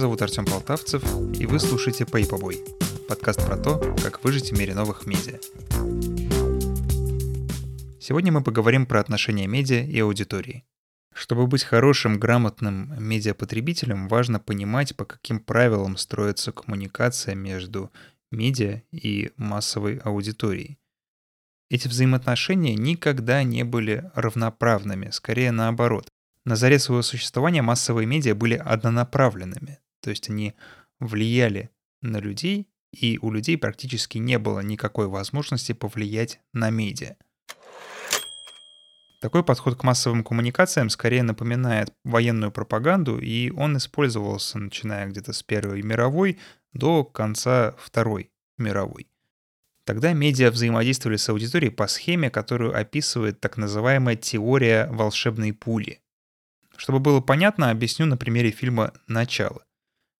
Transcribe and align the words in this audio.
зовут 0.00 0.22
Артем 0.22 0.46
Полтавцев, 0.46 1.04
и 1.38 1.44
вы 1.44 1.60
слушаете 1.60 2.04
Paperboy, 2.04 2.56
подкаст 3.06 3.44
про 3.44 3.58
то, 3.58 3.78
как 4.02 4.24
выжить 4.24 4.50
в 4.50 4.58
мире 4.58 4.74
новых 4.74 5.04
медиа. 5.04 5.38
Сегодня 8.00 8.32
мы 8.32 8.42
поговорим 8.42 8.86
про 8.86 9.00
отношения 9.00 9.46
медиа 9.46 9.84
и 9.84 10.00
аудитории. 10.00 10.64
Чтобы 11.12 11.46
быть 11.46 11.64
хорошим, 11.64 12.18
грамотным 12.18 12.94
медиапотребителем, 12.98 14.08
важно 14.08 14.40
понимать, 14.40 14.96
по 14.96 15.04
каким 15.04 15.38
правилам 15.38 15.98
строится 15.98 16.50
коммуникация 16.50 17.34
между 17.34 17.92
медиа 18.30 18.80
и 18.90 19.32
массовой 19.36 19.98
аудиторией. 19.98 20.78
Эти 21.68 21.88
взаимоотношения 21.88 22.74
никогда 22.74 23.42
не 23.42 23.64
были 23.64 24.10
равноправными, 24.14 25.10
скорее 25.10 25.52
наоборот. 25.52 26.08
На 26.46 26.56
заре 26.56 26.78
своего 26.78 27.02
существования 27.02 27.60
массовые 27.60 28.06
медиа 28.06 28.34
были 28.34 28.54
однонаправленными, 28.54 29.78
то 30.00 30.10
есть 30.10 30.30
они 30.30 30.54
влияли 30.98 31.70
на 32.02 32.18
людей, 32.18 32.68
и 32.92 33.18
у 33.22 33.30
людей 33.30 33.56
практически 33.56 34.18
не 34.18 34.38
было 34.38 34.60
никакой 34.60 35.06
возможности 35.06 35.72
повлиять 35.72 36.40
на 36.52 36.70
медиа. 36.70 37.16
Такой 39.20 39.44
подход 39.44 39.76
к 39.76 39.84
массовым 39.84 40.24
коммуникациям 40.24 40.88
скорее 40.88 41.22
напоминает 41.22 41.92
военную 42.04 42.50
пропаганду, 42.50 43.18
и 43.18 43.50
он 43.50 43.76
использовался, 43.76 44.58
начиная 44.58 45.06
где-то 45.06 45.34
с 45.34 45.42
Первой 45.42 45.82
мировой 45.82 46.38
до 46.72 47.04
конца 47.04 47.74
Второй 47.78 48.30
мировой. 48.56 49.08
Тогда 49.84 50.12
медиа 50.14 50.50
взаимодействовали 50.50 51.16
с 51.16 51.28
аудиторией 51.28 51.72
по 51.72 51.86
схеме, 51.86 52.30
которую 52.30 52.74
описывает 52.74 53.40
так 53.40 53.58
называемая 53.58 54.16
теория 54.16 54.86
волшебной 54.90 55.52
пули. 55.52 56.00
Чтобы 56.76 56.98
было 56.98 57.20
понятно, 57.20 57.70
объясню 57.70 58.06
на 58.06 58.16
примере 58.16 58.50
фильма 58.52 58.94
«Начало». 59.06 59.64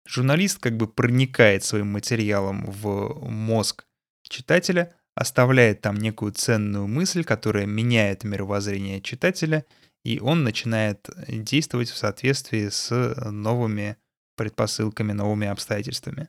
Журналист 0.07 0.59
как 0.59 0.77
бы 0.77 0.87
проникает 0.87 1.65
своим 1.65 1.89
материалом 1.89 2.65
в 2.67 3.29
мозг 3.29 3.85
читателя, 4.23 4.95
оставляет 5.15 5.81
там 5.83 5.97
некую 5.97 6.33
ценную 6.33 6.87
мысль, 6.87 7.25
которая 7.25 7.67
меняет 7.67 8.25
мировоззрение 8.25 9.01
читателя, 9.01 9.65
и 10.05 10.19
он 10.19 10.45
начинает 10.45 11.09
действовать 11.29 11.91
в 11.91 11.97
соответствии 11.97 12.69
с 12.69 13.15
новыми 13.31 13.97
предпосылками, 14.37 15.13
новыми 15.13 15.49
обстоятельствами. 15.49 16.29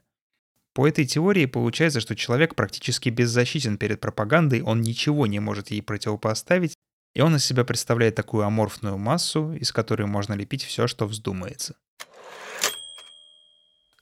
По 0.74 0.86
этой 0.86 1.04
теории 1.06 1.46
получается, 1.46 2.00
что 2.00 2.16
человек 2.16 2.54
практически 2.54 3.08
беззащитен 3.08 3.78
перед 3.78 4.00
пропагандой, 4.00 4.62
он 4.62 4.82
ничего 4.82 5.26
не 5.26 5.40
может 5.40 5.70
ей 5.70 5.82
противопоставить, 5.82 6.74
и 7.14 7.20
он 7.20 7.36
из 7.36 7.44
себя 7.44 7.64
представляет 7.64 8.14
такую 8.14 8.44
аморфную 8.44 8.96
массу, 8.96 9.52
из 9.54 9.72
которой 9.72 10.06
можно 10.06 10.34
лепить 10.34 10.64
все, 10.64 10.86
что 10.86 11.06
вздумается. 11.06 11.76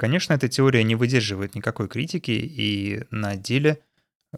Конечно, 0.01 0.33
эта 0.33 0.49
теория 0.49 0.83
не 0.83 0.95
выдерживает 0.95 1.55
никакой 1.55 1.87
критики, 1.87 2.31
и 2.31 3.05
на 3.11 3.37
деле 3.37 3.83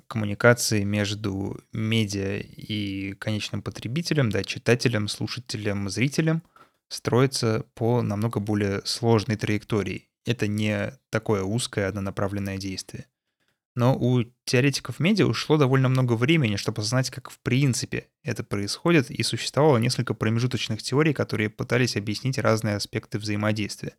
коммуникации 0.08 0.82
между 0.82 1.62
медиа 1.72 2.40
и 2.40 3.12
конечным 3.12 3.62
потребителем, 3.62 4.28
да, 4.28 4.42
читателем, 4.42 5.06
слушателем, 5.06 5.88
зрителем 5.88 6.42
строится 6.88 7.64
по 7.74 8.02
намного 8.02 8.40
более 8.40 8.82
сложной 8.84 9.36
траектории 9.36 10.08
это 10.24 10.46
не 10.46 10.92
такое 11.10 11.42
узкое 11.42 11.88
однонаправленное 11.88 12.58
действие. 12.58 13.06
Но 13.74 13.96
у 13.96 14.24
теоретиков 14.44 15.00
медиа 15.00 15.26
ушло 15.26 15.56
довольно 15.56 15.88
много 15.88 16.12
времени, 16.14 16.56
чтобы 16.56 16.82
осознать, 16.82 17.10
как 17.10 17.30
в 17.30 17.38
принципе 17.38 18.08
это 18.24 18.42
происходит, 18.44 19.10
и 19.10 19.22
существовало 19.22 19.78
несколько 19.78 20.12
промежуточных 20.12 20.82
теорий, 20.82 21.14
которые 21.14 21.50
пытались 21.50 21.96
объяснить 21.96 22.38
разные 22.38 22.74
аспекты 22.76 23.18
взаимодействия. 23.18 23.94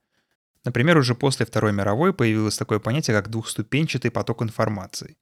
Например, 0.66 0.97
уже 0.97 1.16
после 1.16 1.46
Второй 1.46 1.74
мировой 1.74 2.13
появилось 2.13 2.57
такое 2.57 2.79
понятие, 2.79 3.16
как 3.16 3.29
двухступенчатый 3.29 4.12
поток 4.12 4.41
информации. 4.41 5.18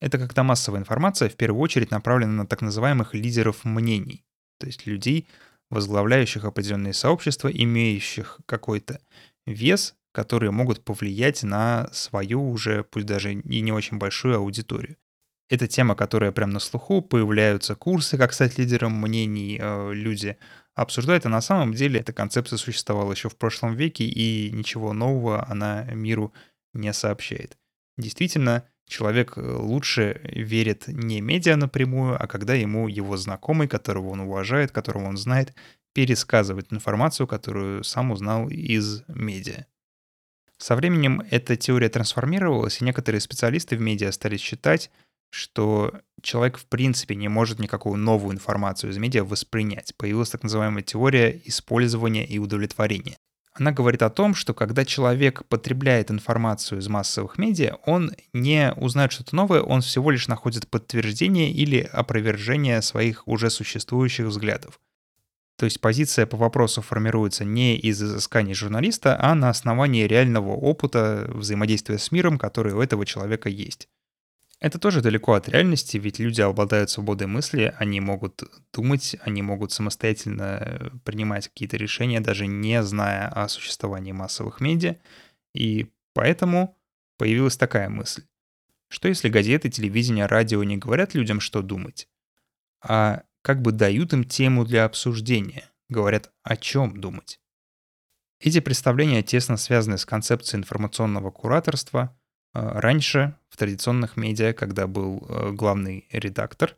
Это 0.00 0.18
когда 0.18 0.42
массовая 0.42 0.80
информация 0.80 1.28
в 1.28 1.36
первую 1.36 1.62
очередь 1.62 1.90
направлена 1.90 2.32
на 2.32 2.46
так 2.46 2.60
называемых 2.60 3.14
лидеров 3.14 3.64
мнений, 3.64 4.24
то 4.58 4.66
есть 4.66 4.86
людей, 4.86 5.26
возглавляющих 5.70 6.44
определенные 6.44 6.92
сообщества, 6.92 7.48
имеющих 7.48 8.40
какой-то 8.46 9.00
вес 9.46 9.94
которые 10.14 10.52
могут 10.52 10.84
повлиять 10.84 11.42
на 11.42 11.88
свою 11.92 12.48
уже, 12.48 12.84
пусть 12.84 13.06
даже 13.06 13.34
и 13.34 13.60
не 13.60 13.72
очень 13.72 13.98
большую 13.98 14.36
аудиторию. 14.36 14.96
Это 15.50 15.66
тема, 15.66 15.96
которая 15.96 16.30
прям 16.30 16.50
на 16.50 16.60
слуху, 16.60 17.02
появляются 17.02 17.74
курсы, 17.74 18.16
как 18.16 18.32
стать 18.32 18.56
лидером 18.56 18.92
мнений, 18.92 19.58
э, 19.60 19.92
люди 19.92 20.38
обсуждают, 20.74 21.26
а 21.26 21.28
на 21.28 21.40
самом 21.40 21.74
деле 21.74 22.00
эта 22.00 22.12
концепция 22.12 22.56
существовала 22.56 23.12
еще 23.12 23.28
в 23.28 23.36
прошлом 23.36 23.74
веке, 23.74 24.04
и 24.04 24.50
ничего 24.50 24.92
нового 24.92 25.48
она 25.48 25.84
миру 25.84 26.32
не 26.72 26.92
сообщает. 26.92 27.56
Действительно, 27.96 28.64
человек 28.86 29.36
э, 29.36 29.40
лучше 29.40 30.20
верит 30.24 30.88
не 30.88 31.20
медиа 31.20 31.56
напрямую, 31.56 32.22
а 32.22 32.26
когда 32.26 32.54
ему 32.54 32.88
его 32.88 33.16
знакомый, 33.16 33.68
которого 33.68 34.08
он 34.10 34.20
уважает, 34.20 34.72
которого 34.72 35.04
он 35.04 35.16
знает, 35.16 35.54
пересказывает 35.92 36.72
информацию, 36.72 37.26
которую 37.26 37.84
сам 37.84 38.10
узнал 38.10 38.48
из 38.48 39.04
медиа. 39.06 39.66
Со 40.58 40.76
временем 40.76 41.22
эта 41.30 41.56
теория 41.56 41.88
трансформировалась, 41.88 42.80
и 42.80 42.84
некоторые 42.84 43.20
специалисты 43.20 43.76
в 43.76 43.80
медиа 43.80 44.10
стали 44.12 44.36
считать, 44.36 44.90
что 45.30 46.00
человек 46.24 46.58
в 46.58 46.66
принципе 46.66 47.14
не 47.14 47.28
может 47.28 47.60
никакую 47.60 47.96
новую 47.96 48.34
информацию 48.34 48.90
из 48.90 48.98
медиа 48.98 49.22
воспринять. 49.24 49.94
Появилась 49.96 50.30
так 50.30 50.42
называемая 50.42 50.82
теория 50.82 51.40
использования 51.44 52.26
и 52.26 52.38
удовлетворения. 52.38 53.16
Она 53.56 53.70
говорит 53.70 54.02
о 54.02 54.10
том, 54.10 54.34
что 54.34 54.52
когда 54.52 54.84
человек 54.84 55.46
потребляет 55.46 56.10
информацию 56.10 56.80
из 56.80 56.88
массовых 56.88 57.38
медиа, 57.38 57.76
он 57.86 58.10
не 58.32 58.72
узнает 58.76 59.12
что-то 59.12 59.36
новое, 59.36 59.60
он 59.60 59.80
всего 59.80 60.10
лишь 60.10 60.26
находит 60.26 60.66
подтверждение 60.66 61.52
или 61.52 61.78
опровержение 61.78 62.82
своих 62.82 63.28
уже 63.28 63.50
существующих 63.50 64.26
взглядов. 64.26 64.80
То 65.56 65.66
есть 65.66 65.80
позиция 65.80 66.26
по 66.26 66.36
вопросу 66.36 66.82
формируется 66.82 67.44
не 67.44 67.76
из 67.76 68.02
изысканий 68.02 68.54
журналиста, 68.54 69.16
а 69.20 69.36
на 69.36 69.50
основании 69.50 70.02
реального 70.02 70.50
опыта 70.50 71.30
взаимодействия 71.32 71.98
с 71.98 72.10
миром, 72.10 72.38
который 72.38 72.72
у 72.72 72.80
этого 72.80 73.06
человека 73.06 73.48
есть. 73.48 73.88
Это 74.64 74.78
тоже 74.78 75.02
далеко 75.02 75.34
от 75.34 75.46
реальности, 75.46 75.98
ведь 75.98 76.18
люди 76.18 76.40
обладают 76.40 76.88
свободой 76.88 77.26
мысли, 77.26 77.74
они 77.76 78.00
могут 78.00 78.44
думать, 78.72 79.14
они 79.20 79.42
могут 79.42 79.72
самостоятельно 79.72 80.90
принимать 81.04 81.48
какие-то 81.48 81.76
решения, 81.76 82.20
даже 82.20 82.46
не 82.46 82.82
зная 82.82 83.28
о 83.28 83.46
существовании 83.48 84.12
массовых 84.12 84.62
медиа. 84.62 84.96
И 85.52 85.92
поэтому 86.14 86.78
появилась 87.18 87.58
такая 87.58 87.90
мысль. 87.90 88.24
Что 88.88 89.08
если 89.08 89.28
газеты, 89.28 89.68
телевидение, 89.68 90.24
радио 90.24 90.64
не 90.64 90.78
говорят 90.78 91.12
людям, 91.12 91.40
что 91.40 91.60
думать, 91.60 92.08
а 92.80 93.24
как 93.42 93.60
бы 93.60 93.70
дают 93.70 94.14
им 94.14 94.24
тему 94.24 94.64
для 94.64 94.86
обсуждения, 94.86 95.70
говорят, 95.90 96.32
о 96.42 96.56
чем 96.56 97.02
думать. 97.02 97.38
Эти 98.40 98.60
представления 98.60 99.22
тесно 99.22 99.58
связаны 99.58 99.98
с 99.98 100.06
концепцией 100.06 100.60
информационного 100.60 101.30
кураторства. 101.30 102.18
А, 102.54 102.80
раньше, 102.80 103.36
в 103.50 103.56
традиционных 103.56 104.16
медиа, 104.16 104.52
когда 104.52 104.86
был 104.86 105.26
э, 105.28 105.50
главный 105.50 106.06
редактор, 106.10 106.76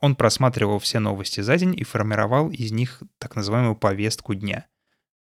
он 0.00 0.16
просматривал 0.16 0.78
все 0.80 0.98
новости 0.98 1.40
за 1.40 1.56
день 1.56 1.74
и 1.78 1.84
формировал 1.84 2.50
из 2.50 2.72
них 2.72 3.02
так 3.18 3.36
называемую 3.36 3.76
повестку 3.76 4.34
дня. 4.34 4.66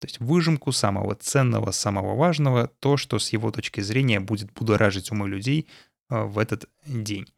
То 0.00 0.06
есть 0.06 0.20
выжимку 0.20 0.72
самого 0.72 1.14
ценного, 1.14 1.70
самого 1.70 2.16
важного, 2.16 2.66
то, 2.66 2.96
что 2.96 3.18
с 3.18 3.32
его 3.32 3.50
точки 3.50 3.80
зрения 3.80 4.20
будет 4.20 4.52
будоражить 4.52 5.10
умы 5.12 5.28
людей 5.28 5.68
э, 6.10 6.22
в 6.22 6.38
этот 6.38 6.68
день. 6.84 7.32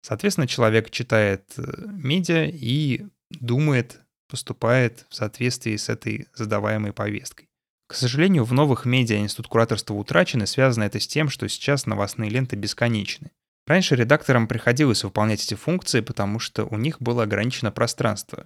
Соответственно, 0.00 0.46
человек 0.46 0.90
читает 0.90 1.52
э, 1.58 1.62
медиа 1.86 2.46
и 2.46 3.06
думает, 3.30 4.00
поступает 4.28 5.06
в 5.10 5.14
соответствии 5.14 5.76
с 5.76 5.90
этой 5.90 6.28
задаваемой 6.34 6.92
повесткой. 6.92 7.48
К 7.86 7.94
сожалению, 7.94 8.44
в 8.44 8.52
новых 8.52 8.86
медиа 8.86 9.18
институт 9.18 9.48
кураторства 9.48 9.94
утрачен, 9.94 10.42
и 10.42 10.46
связано 10.46 10.84
это 10.84 10.98
с 10.98 11.06
тем, 11.06 11.28
что 11.28 11.48
сейчас 11.48 11.86
новостные 11.86 12.30
ленты 12.30 12.56
бесконечны. 12.56 13.30
Раньше 13.66 13.94
редакторам 13.96 14.46
приходилось 14.46 15.04
выполнять 15.04 15.42
эти 15.42 15.54
функции, 15.54 16.00
потому 16.00 16.38
что 16.38 16.64
у 16.64 16.76
них 16.76 17.00
было 17.00 17.22
ограничено 17.22 17.70
пространство. 17.70 18.44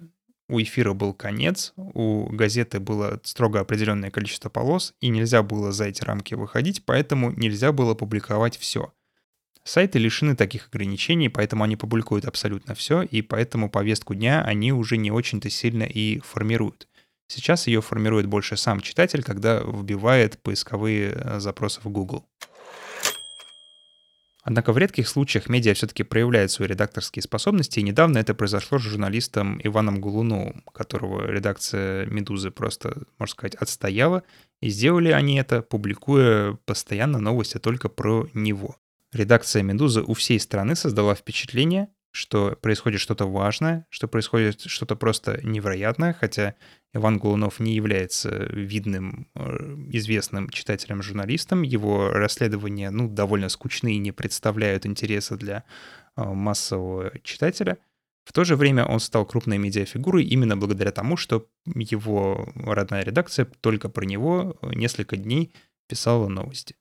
У 0.49 0.59
эфира 0.59 0.93
был 0.93 1.13
конец, 1.13 1.73
у 1.75 2.27
газеты 2.29 2.79
было 2.79 3.19
строго 3.23 3.59
определенное 3.59 4.11
количество 4.11 4.49
полос, 4.49 4.93
и 4.99 5.09
нельзя 5.09 5.43
было 5.43 5.71
за 5.71 5.85
эти 5.85 6.03
рамки 6.03 6.33
выходить, 6.33 6.83
поэтому 6.85 7.31
нельзя 7.31 7.71
было 7.71 7.93
публиковать 7.93 8.57
все. 8.57 8.91
Сайты 9.63 9.99
лишены 9.99 10.35
таких 10.35 10.67
ограничений, 10.69 11.29
поэтому 11.29 11.63
они 11.63 11.75
публикуют 11.75 12.25
абсолютно 12.25 12.73
все, 12.73 13.03
и 13.03 13.21
поэтому 13.21 13.69
повестку 13.69 14.15
дня 14.15 14.41
они 14.41 14.73
уже 14.73 14.97
не 14.97 15.11
очень-то 15.11 15.49
сильно 15.49 15.83
и 15.83 16.19
формируют. 16.19 16.87
Сейчас 17.29 17.67
ее 17.67 17.81
формирует 17.81 18.25
больше 18.25 18.57
сам 18.57 18.81
читатель, 18.81 19.23
когда 19.23 19.59
вбивает 19.59 20.41
поисковые 20.41 21.11
э, 21.11 21.39
запросы 21.39 21.79
в 21.83 21.87
Google. 21.87 22.25
Однако 24.41 24.73
в 24.73 24.79
редких 24.79 25.07
случаях 25.07 25.47
медиа 25.47 25.75
все-таки 25.75 26.01
проявляют 26.01 26.51
свои 26.51 26.67
редакторские 26.67 27.21
способности, 27.21 27.79
и 27.79 27.83
недавно 27.83 28.17
это 28.17 28.33
произошло 28.33 28.79
с 28.79 28.81
журналистом 28.81 29.61
Иваном 29.63 30.01
Голуновым, 30.01 30.63
которого 30.73 31.29
редакция 31.29 32.07
«Медузы» 32.07 32.49
просто, 32.49 33.03
можно 33.19 33.33
сказать, 33.33 33.53
отстояла, 33.53 34.23
и 34.59 34.69
сделали 34.69 35.11
они 35.11 35.35
это, 35.35 35.61
публикуя 35.61 36.57
постоянно 36.65 37.19
новости 37.19 37.59
только 37.59 37.89
про 37.89 38.27
него. 38.33 38.77
Редакция 39.13 39.61
«Медузы» 39.61 40.01
у 40.01 40.15
всей 40.15 40.39
страны 40.39 40.75
создала 40.75 41.13
впечатление, 41.13 41.89
что 42.11 42.57
происходит 42.61 43.01
что-то 43.01 43.25
важное, 43.25 43.85
что 43.89 44.07
происходит 44.07 44.61
что-то 44.61 44.95
просто 44.95 45.39
невероятное, 45.43 46.13
хотя 46.13 46.55
Иван 46.93 47.19
Голунов 47.19 47.59
не 47.59 47.75
является 47.75 48.29
видным, 48.29 49.27
э, 49.35 49.41
известным 49.91 50.49
читателем-журналистом. 50.49 51.61
Его 51.61 52.09
расследования, 52.09 52.89
ну, 52.89 53.07
довольно 53.07 53.49
скучны 53.49 53.93
и 53.93 53.99
не 53.99 54.11
представляют 54.11 54.85
интереса 54.85 55.37
для 55.37 55.63
э, 56.15 56.23
массового 56.23 57.11
читателя. 57.23 57.77
В 58.25 58.33
то 58.33 58.43
же 58.43 58.55
время 58.55 58.85
он 58.85 58.99
стал 58.99 59.25
крупной 59.25 59.57
медиафигурой 59.57 60.23
именно 60.23 60.57
благодаря 60.57 60.91
тому, 60.91 61.17
что 61.17 61.47
его 61.65 62.47
родная 62.55 63.03
редакция 63.03 63.45
только 63.45 63.89
про 63.89 64.05
него 64.05 64.57
несколько 64.61 65.17
дней 65.17 65.53
писала 65.87 66.27
новости. 66.27 66.75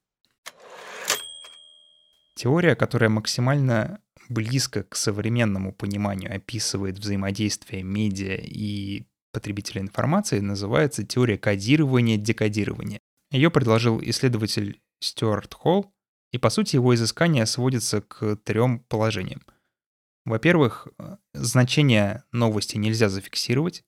Теория, 2.34 2.76
которая 2.76 3.10
максимально 3.10 4.00
близко 4.28 4.82
к 4.82 4.96
современному 4.96 5.72
пониманию 5.72 6.34
описывает 6.34 6.98
взаимодействие 6.98 7.82
медиа 7.82 8.36
и 8.36 9.06
потребителя 9.32 9.82
информации, 9.82 10.40
называется 10.40 11.04
теория 11.04 11.38
кодирования-декодирования. 11.38 12.98
Ее 13.30 13.50
предложил 13.50 14.00
исследователь 14.02 14.80
Стюарт 15.00 15.54
Холл, 15.54 15.92
и 16.32 16.38
по 16.38 16.50
сути 16.50 16.76
его 16.76 16.94
изыскание 16.94 17.46
сводится 17.46 18.00
к 18.00 18.36
трем 18.36 18.80
положениям. 18.80 19.42
Во-первых, 20.24 20.88
значение 21.32 22.24
новости 22.32 22.76
нельзя 22.76 23.08
зафиксировать, 23.08 23.82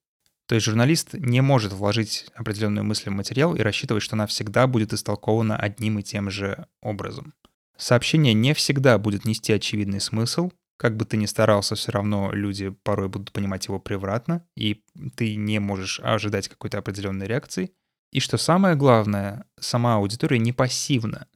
то 0.47 0.55
есть 0.55 0.67
журналист 0.67 1.15
не 1.15 1.43
может 1.43 1.73
вложить 1.73 2.27
определенную 2.35 2.85
мысль 2.85 3.11
в 3.11 3.13
материал 3.13 3.55
и 3.55 3.61
рассчитывать, 3.61 4.03
что 4.03 4.17
она 4.17 4.27
всегда 4.27 4.67
будет 4.67 4.93
истолкована 4.93 5.57
одним 5.57 5.99
и 5.99 6.03
тем 6.03 6.31
же 6.31 6.67
образом. 6.81 7.35
Сообщение 7.81 8.35
не 8.35 8.53
всегда 8.53 8.99
будет 8.99 9.25
нести 9.25 9.55
очевидный 9.55 10.03
смысл, 10.03 10.51
как 10.77 10.99
бы 10.99 11.07
ты 11.07 11.17
ни 11.17 11.25
старался, 11.25 11.77
все 11.77 11.93
равно 11.93 12.31
люди 12.31 12.69
порой 12.69 13.09
будут 13.09 13.33
понимать 13.33 13.67
его 13.69 13.79
превратно, 13.79 14.47
и 14.55 14.83
ты 15.17 15.35
не 15.37 15.59
можешь 15.61 15.99
ожидать 16.01 16.49
какой-то 16.49 16.77
определенной 16.77 17.27
реакции. 17.27 17.73
И 18.13 18.21
что 18.21 18.37
самое 18.37 18.77
главное, 18.77 19.47
сама 19.59 19.97
аудитория 19.97 20.39
не 20.39 20.53
пассивна. 20.53 21.27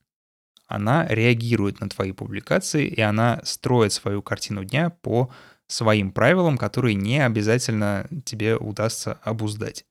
Она 0.67 1.07
реагирует 1.09 1.81
на 1.81 1.89
твои 1.89 2.13
публикации, 2.13 2.87
и 2.89 3.01
она 3.01 3.41
строит 3.45 3.95
свою 3.95 4.21
картину 4.21 4.65
дня 4.65 4.91
по 4.91 5.31
своим 5.67 6.13
правилам, 6.13 6.59
которые 6.59 6.95
не 6.95 7.25
обязательно 7.25 8.07
тебе 8.27 8.57
удастся 8.57 9.19
обуздать. 9.23 9.87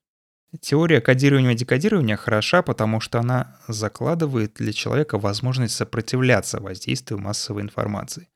Теория 0.61 1.01
кодирования 1.01 1.51
и 1.51 1.55
декодирования 1.55 2.15
хороша, 2.15 2.61
потому 2.61 2.99
что 2.99 3.19
она 3.19 3.57
закладывает 3.67 4.53
для 4.55 4.71
человека 4.71 5.17
возможность 5.17 5.75
сопротивляться 5.75 6.59
воздействию 6.59 7.19
массовой 7.19 7.63
информации. 7.63 8.29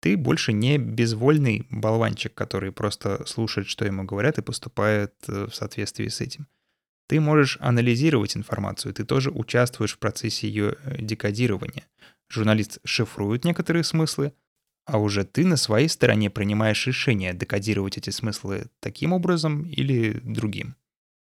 Ты 0.00 0.18
больше 0.18 0.52
не 0.52 0.76
безвольный 0.76 1.66
болванчик, 1.70 2.34
который 2.34 2.72
просто 2.72 3.24
слушает, 3.26 3.66
что 3.66 3.86
ему 3.86 4.04
говорят, 4.04 4.36
и 4.36 4.42
поступает 4.42 5.14
э, 5.26 5.46
в 5.50 5.54
соответствии 5.54 6.08
с 6.08 6.20
этим. 6.20 6.46
Ты 7.08 7.20
можешь 7.20 7.56
анализировать 7.60 8.36
информацию, 8.36 8.92
ты 8.92 9.04
тоже 9.06 9.30
участвуешь 9.30 9.94
в 9.94 9.98
процессе 9.98 10.46
ее 10.46 10.76
э, 10.84 11.00
декодирования. 11.00 11.86
Журналист 12.28 12.80
шифрует 12.84 13.46
некоторые 13.46 13.84
смыслы, 13.84 14.34
а 14.84 14.98
уже 14.98 15.24
ты 15.24 15.46
на 15.46 15.56
своей 15.56 15.88
стороне 15.88 16.28
принимаешь 16.28 16.86
решение 16.86 17.32
декодировать 17.32 17.96
эти 17.96 18.10
смыслы 18.10 18.66
таким 18.80 19.14
образом 19.14 19.62
или 19.62 20.20
другим. 20.22 20.76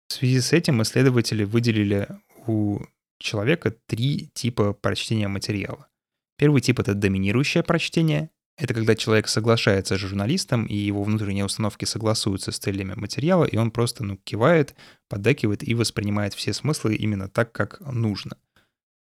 В 0.09 0.13
связи 0.15 0.41
с 0.41 0.53
этим 0.53 0.81
исследователи 0.81 1.43
выделили 1.43 2.07
у 2.47 2.79
человека 3.19 3.75
три 3.85 4.31
типа 4.33 4.73
прочтения 4.73 5.27
материала. 5.27 5.87
Первый 6.37 6.61
тип— 6.61 6.79
это 6.81 6.95
доминирующее 6.95 7.63
прочтение. 7.63 8.31
Это 8.57 8.73
когда 8.73 8.95
человек 8.95 9.27
соглашается 9.27 9.95
с 9.95 9.99
журналистом, 9.99 10.65
и 10.65 10.75
его 10.75 11.03
внутренние 11.03 11.45
установки 11.45 11.85
согласуются 11.85 12.51
с 12.51 12.57
целями 12.57 12.93
материала, 12.95 13.45
и 13.45 13.55
он 13.55 13.71
просто 13.71 14.03
ну, 14.03 14.17
кивает, 14.17 14.75
поддакивает 15.07 15.65
и 15.65 15.75
воспринимает 15.75 16.33
все 16.33 16.53
смыслы 16.53 16.95
именно 16.95 17.29
так, 17.29 17.51
как 17.51 17.79
нужно. 17.79 18.37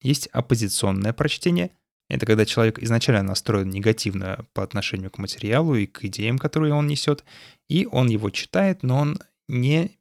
Есть 0.01 0.27
оппозиционное 0.27 1.13
прочтение. 1.13 1.71
Это 2.09 2.25
когда 2.25 2.45
человек 2.45 2.79
изначально 2.79 3.23
настроен 3.23 3.69
негативно 3.69 4.45
по 4.53 4.61
отношению 4.61 5.09
к 5.09 5.17
материалу 5.19 5.75
и 5.75 5.85
к 5.85 6.03
идеям, 6.03 6.37
которые 6.37 6.73
он 6.73 6.87
несет, 6.87 7.23
и 7.69 7.87
он 7.89 8.09
его 8.09 8.29
читает, 8.29 8.83
но 8.83 8.99
он 8.99 9.19
не 9.47 9.97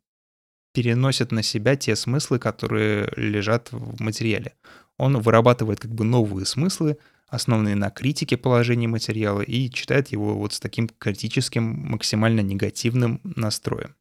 переносит 0.73 1.33
на 1.33 1.43
себя 1.43 1.77
те 1.77 1.97
смыслы, 1.97 2.39
которые 2.39 3.13
лежат 3.17 3.69
в 3.73 4.01
материале. 4.01 4.55
Он 4.97 5.19
вырабатывает 5.19 5.81
как 5.81 5.93
бы 5.93 6.05
новые 6.05 6.47
смыслы, 6.47 6.99
основанные 7.29 7.77
на 7.77 7.91
критике 7.91 8.37
положения 8.37 8.89
материала, 8.89 9.41
и 9.41 9.71
читает 9.71 10.09
его 10.09 10.37
вот 10.37 10.53
с 10.53 10.61
таким 10.61 10.89
критическим, 10.89 11.63
максимально 11.63 12.41
негативным 12.41 13.21
настроем. 13.25 13.95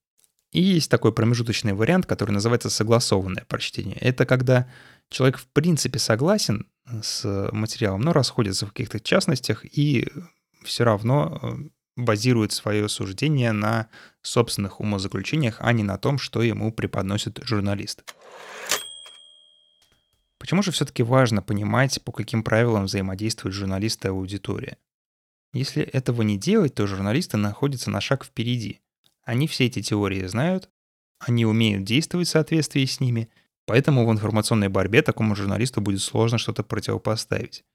И 0.52 0.62
есть 0.62 0.90
такой 0.90 1.14
промежуточный 1.14 1.74
вариант, 1.74 2.08
который 2.08 2.32
называется 2.32 2.70
согласованное 2.70 3.46
прочтение. 3.48 3.98
Это 3.98 4.26
когда 4.26 4.68
человек 5.10 5.38
в 5.38 5.48
принципе 5.48 6.00
согласен 6.00 6.68
с 7.02 7.50
материалом, 7.52 8.02
но 8.02 8.14
расходится 8.14 8.66
в 8.66 8.70
каких-то 8.70 9.00
частностях 9.00 9.64
и 9.66 10.08
все 10.64 10.84
равно 10.84 11.40
э, 11.42 11.70
базирует 12.04 12.52
свое 12.52 12.88
суждение 12.90 13.52
на 13.52 13.88
собственных 14.22 14.80
умозаключениях, 14.80 15.58
а 15.60 15.74
не 15.74 15.84
на 15.84 15.98
том, 15.98 16.18
что 16.18 16.42
ему 16.42 16.72
преподносит 16.72 17.40
журналист. 17.44 18.04
Почему 20.38 20.64
же 20.64 20.72
все-таки 20.72 21.04
важно 21.04 21.42
понимать, 21.42 22.02
по 22.04 22.12
каким 22.12 22.44
правилам 22.44 22.86
взаимодействуют 22.86 23.54
журналисты 23.54 24.08
и 24.08 24.12
аудитория? 24.12 24.78
Если 25.54 25.84
этого 25.84 26.22
не 26.22 26.38
делать, 26.38 26.76
то 26.76 26.88
журналисты 26.88 27.38
находятся 27.38 27.90
на 27.90 28.02
шаг 28.02 28.24
впереди. 28.24 28.80
Они 29.24 29.48
все 29.48 29.66
эти 29.66 29.82
теории 29.82 30.26
знают, 30.28 30.70
они 31.20 31.46
умеют 31.46 31.84
действовать 31.84 32.28
в 32.28 32.32
соответствии 32.32 32.86
с 32.86 33.00
ними, 33.00 33.30
поэтому 33.66 34.08
в 34.08 34.12
информационной 34.12 34.70
борьбе 34.70 35.02
такому 35.02 35.36
журналисту 35.36 35.82
будет 35.82 36.02
сложно 36.02 36.38
что-то 36.38 36.64
противопоставить. 36.64 37.66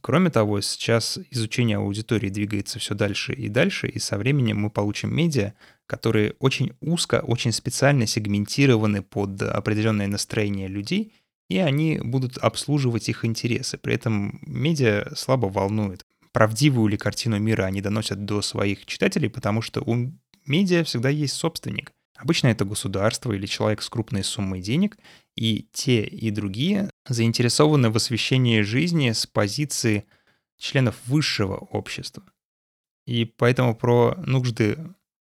Кроме 0.00 0.30
того, 0.30 0.62
сейчас 0.62 1.18
изучение 1.30 1.76
аудитории 1.76 2.30
двигается 2.30 2.78
все 2.78 2.94
дальше 2.94 3.34
и 3.34 3.48
дальше, 3.48 3.86
и 3.86 3.98
со 3.98 4.16
временем 4.16 4.58
мы 4.58 4.70
получим 4.70 5.14
медиа, 5.14 5.52
которые 5.86 6.34
очень 6.38 6.72
узко, 6.80 7.20
очень 7.20 7.52
специально 7.52 8.06
сегментированы 8.06 9.02
под 9.02 9.42
определенное 9.42 10.06
настроение 10.06 10.68
людей, 10.68 11.12
и 11.50 11.58
они 11.58 12.00
будут 12.02 12.38
обслуживать 12.38 13.10
их 13.10 13.26
интересы. 13.26 13.76
При 13.76 13.94
этом 13.94 14.40
медиа 14.46 15.12
слабо 15.14 15.46
волнует, 15.46 16.06
правдивую 16.32 16.88
ли 16.88 16.96
картину 16.96 17.38
мира 17.38 17.64
они 17.64 17.82
доносят 17.82 18.24
до 18.24 18.40
своих 18.40 18.86
читателей, 18.86 19.28
потому 19.28 19.60
что 19.60 19.82
у 19.82 20.12
медиа 20.46 20.84
всегда 20.84 21.10
есть 21.10 21.34
собственник— 21.34 21.92
Обычно 22.16 22.48
это 22.48 22.64
государство 22.64 23.32
или 23.32 23.46
человек 23.46 23.82
с 23.82 23.88
крупной 23.88 24.22
суммой 24.22 24.60
денег, 24.60 24.96
и 25.36 25.66
те 25.72 26.04
и 26.04 26.30
другие 26.30 26.90
заинтересованы 27.06 27.90
в 27.90 27.96
освещении 27.96 28.62
жизни 28.62 29.12
с 29.12 29.26
позиции 29.26 30.06
членов 30.58 30.96
высшего 31.06 31.56
общества. 31.56 32.24
И 33.06 33.24
поэтому 33.24 33.74
про 33.74 34.14
нужды 34.26 34.78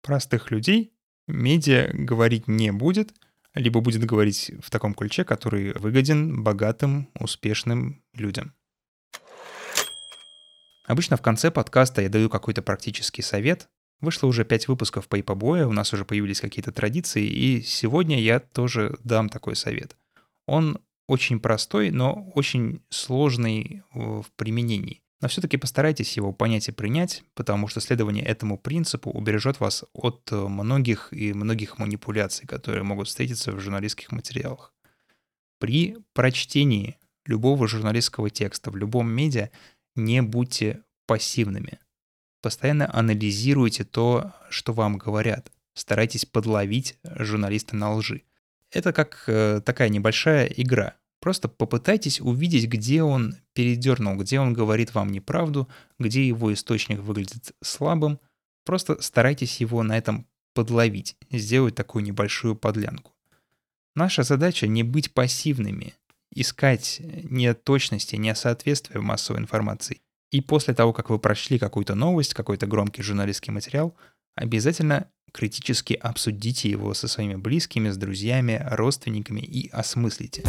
простых 0.03 0.51
людей 0.51 0.93
медиа 1.27 1.91
говорить 1.93 2.49
не 2.49 2.73
будет, 2.73 3.15
либо 3.55 3.81
будет 3.81 4.05
говорить 4.05 4.51
в 4.63 4.71
таком 4.71 4.95
ключе, 4.95 5.25
который 5.25 5.73
выгоден 5.73 6.43
богатым, 6.43 7.09
успешным 7.19 8.03
людям. 8.13 8.55
Обычно 10.87 11.17
в 11.17 11.23
конце 11.23 11.51
подкаста 11.51 12.03
я 12.03 12.11
даю 12.11 12.29
какой-то 12.29 12.61
практический 12.61 13.23
совет, 13.23 13.71
Вышло 14.01 14.27
уже 14.27 14.45
пять 14.45 14.69
выпусков 14.69 15.09
по 15.09 15.19
ипобоя, 15.19 15.67
у 15.67 15.73
нас 15.73 15.93
уже 15.95 16.05
появились 16.05 16.41
какие-то 16.41 16.73
традиции, 16.73 17.25
и 17.25 17.63
сегодня 17.63 18.21
я 18.21 18.39
тоже 18.39 18.99
дам 19.03 19.29
такой 19.31 19.57
совет. 19.57 19.97
Он 20.47 20.79
очень 21.07 21.41
простой, 21.41 21.91
но 21.91 22.31
очень 22.35 22.83
сложный 22.91 23.83
в 23.93 24.27
применении. 24.37 25.03
Но 25.21 25.29
все-таки 25.29 25.57
постарайтесь 25.57 26.17
его 26.17 26.33
понять 26.33 26.69
и 26.69 26.73
принять, 26.73 27.23
потому 27.35 27.69
что 27.69 27.81
следование 27.81 28.25
этому 28.25 28.59
принципу 28.59 29.11
убережет 29.11 29.61
вас 29.61 29.85
от 29.93 30.31
многих 30.31 31.09
и 31.13 31.33
многих 31.33 31.79
манипуляций, 31.79 32.47
которые 32.47 32.83
могут 32.83 33.09
встретиться 33.09 33.53
в 33.53 33.61
журналистских 33.61 34.13
материалах. 34.13 34.75
При 35.59 35.97
прочтении 36.13 36.99
любого 37.25 37.69
журналистского 37.69 38.29
текста 38.29 38.71
в 38.71 38.77
любом 38.77 39.11
медиа 39.11 39.51
не 39.95 40.21
будьте 40.21 40.83
пассивными 41.07 41.79
постоянно 42.45 42.95
анализируйте 42.95 43.85
то, 43.85 44.35
что 44.51 44.75
вам 44.75 44.99
говорят. 44.99 45.51
Старайтесь 45.73 46.27
подловить 46.27 46.99
журналиста 47.03 47.75
на 47.75 47.95
лжи. 47.95 48.25
Это 48.75 48.93
как 48.93 49.23
э, 49.29 49.61
такая 49.65 49.89
небольшая 49.89 50.47
игра. 50.47 50.97
Просто 51.21 51.49
попытайтесь 51.49 52.21
увидеть, 52.21 52.69
где 52.69 53.03
он 53.03 53.37
передернул, 53.55 54.17
где 54.17 54.41
он 54.41 54.53
говорит 54.53 54.95
вам 54.95 55.11
неправду, 55.11 55.69
где 55.99 56.27
его 56.27 56.53
источник 56.53 56.99
выглядит 56.99 57.53
слабым. 57.63 58.19
Просто 58.65 59.01
старайтесь 59.01 59.61
его 59.61 59.83
на 59.83 59.97
этом 59.97 60.27
подловить, 60.55 61.17
сделать 61.31 61.77
такую 61.77 62.05
небольшую 62.05 62.57
подлянку. 62.57 63.13
Наша 63.95 64.25
задача 64.25 64.67
не 64.67 64.83
быть 64.83 65.15
пассивными, 65.15 65.95
искать 66.35 67.01
неточности, 67.01 68.17
несоответствия 68.17 69.01
в 69.01 69.05
массовой 69.05 69.41
информации. 69.41 70.01
И 70.33 70.41
после 70.41 70.75
того, 70.75 70.93
как 70.93 71.11
вы 71.11 71.21
прочли 71.21 71.61
какую-то 71.61 71.95
новость, 71.95 72.35
какой-то 72.35 72.67
громкий 72.67 73.03
журналистский 73.03 73.53
материал, 73.53 73.97
обязательно 74.35 75.09
критически 75.35 75.95
обсудите 75.95 76.71
его 76.71 76.95
со 76.95 77.09
своими 77.09 77.35
близкими, 77.35 77.91
с 77.91 77.97
друзьями, 77.97 78.65
родственниками 78.71 79.41
и 79.41 79.69
осмыслите. 79.71 80.45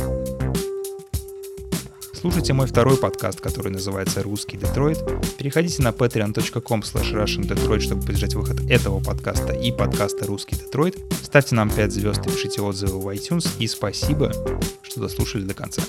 Слушайте 2.13 2.53
мой 2.53 2.67
второй 2.67 2.97
подкаст, 2.97 3.41
который 3.41 3.71
называется 3.71 4.23
«Русский 4.23 4.57
Детройт». 4.57 4.99
Переходите 5.37 5.81
на 5.83 5.89
patreon.com 5.89 6.81
russiandetroit, 6.81 7.79
чтобы 7.79 8.01
поддержать 8.01 8.35
выход 8.35 8.61
этого 8.69 8.99
подкаста 8.99 9.53
и 9.53 9.71
подкаста 9.71 10.25
«Русский 10.25 10.55
Детройт». 10.55 10.95
Ставьте 11.23 11.55
нам 11.55 11.69
5 11.69 11.91
звезд 11.91 12.25
и 12.25 12.29
пишите 12.29 12.61
отзывы 12.61 12.99
в 12.99 13.07
iTunes. 13.09 13.47
И 13.59 13.67
спасибо, 13.67 14.31
что 14.83 15.01
дослушали 15.01 15.43
до 15.43 15.53
конца. 15.53 15.83